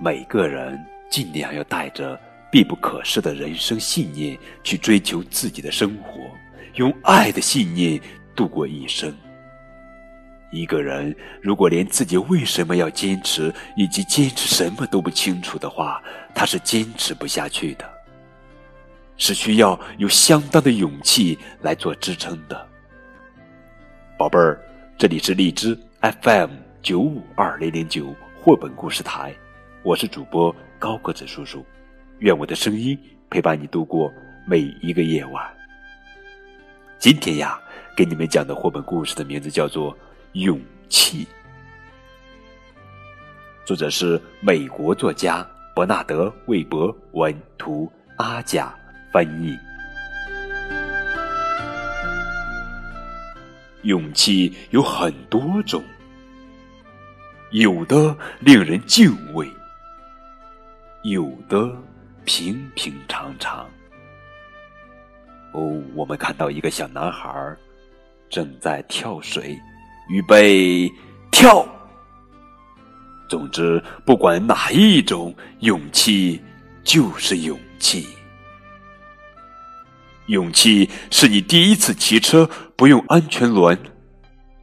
[0.00, 2.18] 每个人尽量要带着
[2.52, 6.20] 必不可失的人生信念去追求自己的生活，
[6.74, 8.00] 用爱的信念
[8.36, 9.12] 度过一生。
[10.50, 16.00] 一个人如果连自己为什么要坚持以及坚持什么都不清楚的话，
[16.32, 17.84] 他是坚持不下去的，
[19.16, 22.68] 是需要有相当的勇气来做支撑的。
[24.16, 24.58] 宝贝儿，
[24.96, 25.76] 这里是荔枝
[26.22, 29.34] FM 九五二零零九绘本故事台，
[29.84, 31.64] 我是主播高个子叔叔，
[32.18, 32.98] 愿我的声音
[33.30, 34.12] 陪伴你度过
[34.46, 35.44] 每一个夜晚。
[36.98, 37.60] 今天呀，
[37.96, 39.96] 给你们讲的绘本故事的名字叫做。
[40.32, 40.60] 勇
[40.90, 41.26] 气，
[43.64, 48.72] 作者是美国作家伯纳德·韦伯，文图阿甲
[49.10, 49.56] 翻译。
[53.84, 55.82] 勇气有很多种，
[57.52, 59.50] 有的令人敬畏，
[61.02, 61.70] 有的
[62.24, 63.66] 平平常常。
[65.52, 67.56] 哦，我们看到一个小男孩
[68.28, 69.58] 正在跳水。
[70.08, 70.90] 预备，
[71.30, 71.66] 跳！
[73.28, 76.40] 总之，不管哪一种勇气，
[76.82, 78.06] 就是勇气。
[80.28, 83.78] 勇气是你第一次骑车不用安全轮，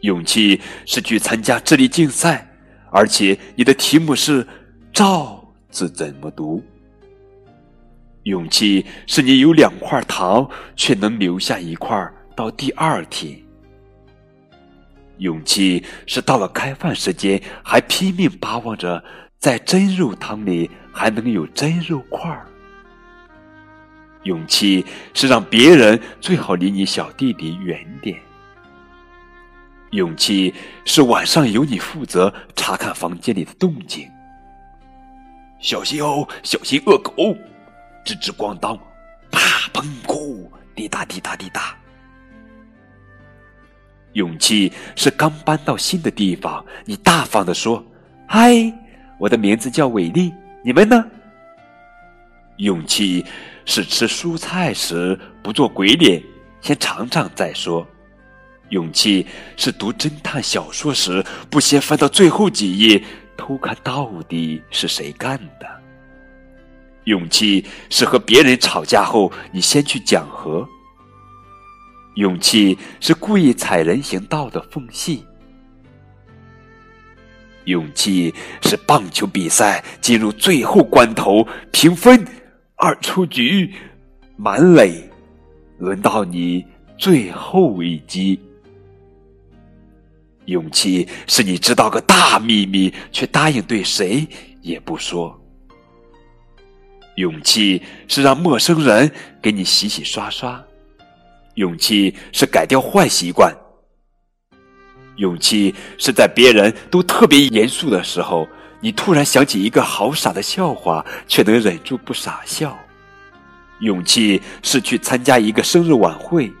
[0.00, 2.50] 勇气是去参加智力竞赛，
[2.90, 4.46] 而且你的题目是
[4.92, 5.35] “照”
[5.76, 6.64] 字怎么读？
[8.22, 13.38] 勇气是你有两块糖，却能留下一块到第二天。
[15.18, 19.04] 勇气是到了开饭时间，还拼命巴望着
[19.38, 22.46] 在蒸肉汤里还能有蒸肉块儿。
[24.22, 28.18] 勇气是让别人最好离你小弟弟远点。
[29.90, 30.54] 勇气
[30.86, 34.08] 是晚上由你负责查看房间里的动静。
[35.58, 37.12] 小心哦，小心恶狗！
[38.04, 38.78] 吱吱咣当，
[39.30, 41.76] 啪砰咕，滴答滴答滴答。
[44.12, 47.84] 勇气是刚搬到新的地方，你大方的说
[48.28, 48.72] ：“嗨，
[49.18, 50.32] 我的名字叫伟丽，
[50.64, 51.04] 你们呢？”
[52.58, 53.24] 勇气
[53.64, 56.22] 是吃蔬菜时不做鬼脸，
[56.60, 57.86] 先尝尝再说。
[58.70, 63.02] 勇气是读侦探小说时不先翻到最后几页，
[63.36, 65.66] 偷看到底是谁干的。
[67.04, 70.66] 勇气是和别人吵架后，你先去讲和。
[72.16, 75.24] 勇气是故意踩人行道的缝隙。
[77.66, 82.26] 勇气是棒球比赛进入最后关头，平分
[82.76, 83.74] 二出局，
[84.36, 85.10] 满垒，
[85.78, 86.64] 轮到你
[86.96, 88.40] 最后一击。
[90.46, 94.26] 勇气是你知道个大秘密，却答应对谁
[94.62, 95.40] 也不说。
[97.16, 100.62] 勇气是让陌生人给你洗洗刷刷。
[101.54, 103.54] 勇气是改掉坏习惯。
[105.16, 108.46] 勇气是在别人都特别严肃的时候，
[108.80, 112.76] 你突然想起一个好傻的笑话，却能忍住不傻笑。
[113.80, 116.52] 勇气是去参加一个生日晚会，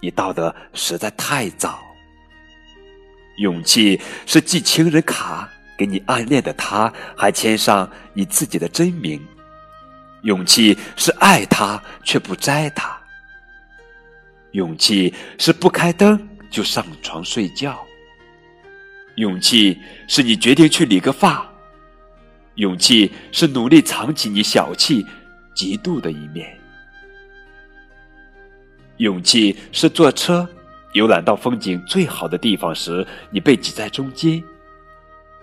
[0.00, 1.85] 你到的实在太早。
[3.36, 9.20] 勇气是寄情人卡给你暗恋的他，还签上你自己的真名。
[10.22, 12.98] 勇气是爱他却不摘他。
[14.52, 17.78] 勇气是不开灯就上床睡觉。
[19.16, 21.46] 勇气是你决定去理个发。
[22.54, 25.04] 勇气是努力藏起你小气、
[25.54, 26.58] 嫉妒的一面。
[28.96, 30.48] 勇气是坐车
[30.96, 34.42] 游览到风景最好的地方时，你被挤在中间。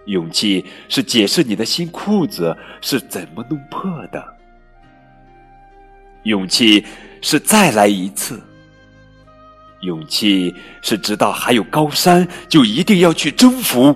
[0.07, 4.21] 勇气是解释你的新裤子是怎么弄破的。
[6.23, 6.83] 勇气
[7.21, 8.41] 是再来一次。
[9.81, 10.51] 勇气
[10.81, 13.95] 是知道还有高山，就一定要去征服。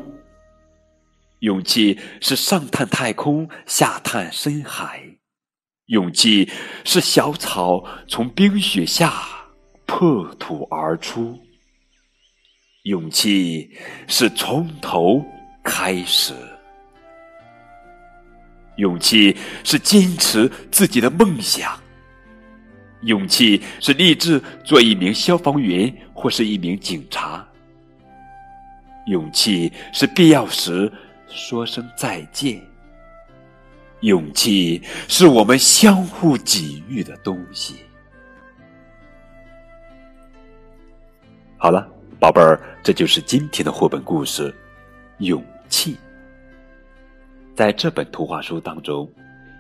[1.39, 5.01] 勇气是上探太空，下探深海。
[5.87, 6.51] 勇气
[6.83, 9.11] 是小草从冰雪下
[9.87, 11.39] 破土而出。
[12.87, 13.69] 勇气
[14.07, 15.21] 是从头
[15.61, 16.33] 开始。
[18.77, 19.35] 勇气
[19.65, 21.77] 是坚持自己的梦想。
[23.01, 27.45] 勇气是立志做一名消防员或是一名警察。
[29.07, 30.89] 勇气是必要时
[31.27, 32.57] 说声再见。
[33.99, 37.75] 勇气是我们相互给予的东西。
[41.57, 44.49] 好了，宝贝儿，这就是今天的绘本故事
[45.19, 45.93] 《勇气》。
[47.55, 49.07] 在这本图画书当中，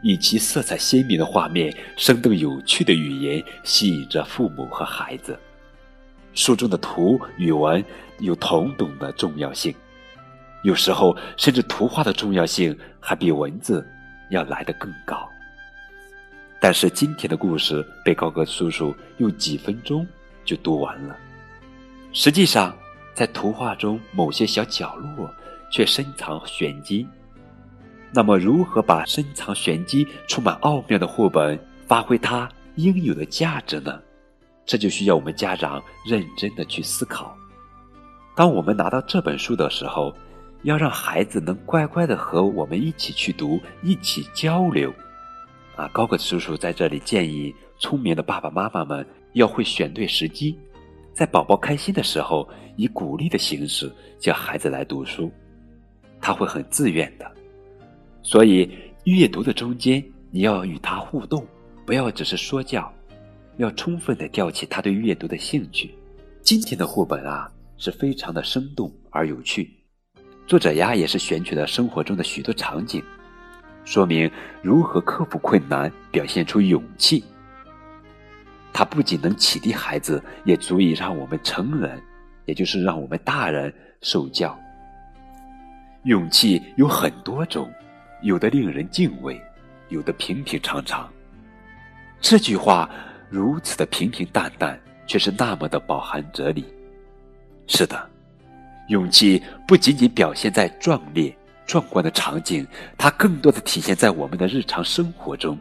[0.01, 5.37] 以其色彩鲜明的画面、生动有趣的语言，吸引着父母和孩子。
[6.33, 7.83] 书中的图与文
[8.17, 9.71] 有同等的重要性，
[10.63, 13.87] 有时候甚至图画的重要性还比文字
[14.31, 15.29] 要来得更高。
[16.59, 20.07] 但是今天的故事被高个叔叔用几分钟
[20.43, 21.15] 就读完了。
[22.13, 22.75] 实际上，
[23.13, 25.29] 在图画中某些小角落
[25.71, 27.07] 却深藏玄机。
[28.11, 34.01] 那么，如何把深藏玄机、充满奥妙的绘本发挥它应有的价值呢？
[34.65, 37.35] 这就需要我们家长认真的去思考。
[38.35, 40.15] 当我们拿到这本书的时候，
[40.63, 44.93] 要让孩子能乖乖的和我们一起去读，一起交流。
[45.75, 50.57] 啊，高个叔叔在这里建议聪明的爸爸妈妈们要会选对时机，
[51.17, 55.31] 在宝宝开心的时候，以鼓励的形式叫孩子来读书，
[56.21, 57.25] 他会很自愿的。
[58.21, 58.69] 所以，
[59.05, 61.43] 阅读的中间，你要与他互动，
[61.87, 62.93] 不要只是说教，
[63.57, 65.89] 要充分的吊起他对阅读的兴趣。
[66.43, 69.75] 今天的绘本啊，是非常的生动而有趣。
[70.45, 73.03] 作者呀，也是选取了生活中的许多场景，
[73.85, 74.29] 说明
[74.61, 77.23] 如何克服困难，表现出勇气。
[78.77, 81.99] 它不仅能启迪孩子，也足以让我们成人，
[82.45, 84.55] 也就是让我们大人受教。
[86.03, 87.67] 勇气有很多种。
[88.21, 89.41] 有的令人敬畏，
[89.89, 91.11] 有的平平常常。
[92.21, 92.87] 这句话
[93.31, 96.63] 如此的平平淡淡，却是那么的饱含哲理。
[97.65, 98.09] 是的，
[98.89, 101.35] 勇气不仅仅表现在壮烈、
[101.65, 102.63] 壮观的场景，
[102.95, 105.57] 它更多的体现在我们的日常生活中。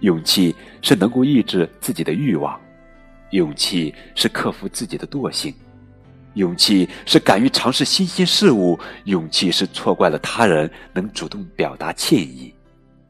[0.00, 2.58] 勇气是能够抑制自己的欲望，
[3.30, 5.54] 勇气是克服自己的惰性。
[6.34, 12.54] 勇气是敢于尝试新鲜事物，勇气是错怪了他人能主动表达歉意，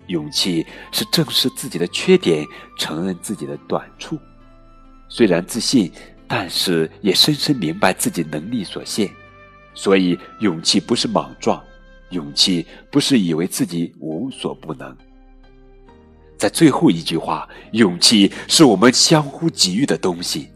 [0.07, 2.45] 勇气是正视自己的缺点，
[2.79, 4.19] 承认自己的短处。
[5.09, 5.93] 虽然自信，
[6.27, 9.11] 但是也深深明白自己能力所限。
[9.75, 11.63] 所以，勇气不是莽撞，
[12.11, 14.97] 勇气不是以为自己无所不能。
[16.41, 20.49] 在最后一句话，勇气是我们相互给予的东西。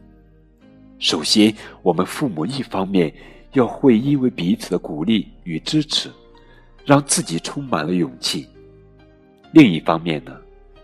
[0.99, 3.15] 首先，我们父母一方面
[3.53, 6.11] 要会因为彼此的鼓励与支持，
[6.87, 8.47] 让自己充满了勇气；
[9.53, 10.35] 另一方面呢，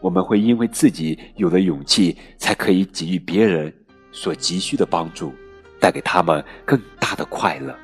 [0.02, 3.72] 我们会因为自己有了勇气，才可以给予别人
[4.12, 5.32] 所急需的帮助，
[5.80, 7.74] 带给他们更大的快乐。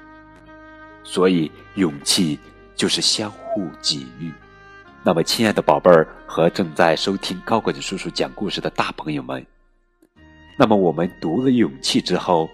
[1.02, 2.38] 所以，勇气
[2.74, 4.30] 就是相互给予。
[5.06, 9.46] 那么，亲爱的宝贝儿和正在收听高个子叔叔讲故事的大朋友们。
[10.58, 12.50] 那么我们读了勇气之后，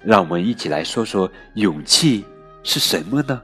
[0.00, 2.24] 让我们一起来说说勇气
[2.62, 3.42] 是什么呢？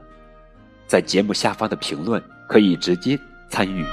[0.87, 3.19] 在节目下方的评论可以直接
[3.49, 3.85] 参与。